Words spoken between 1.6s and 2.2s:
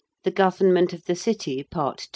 PART II.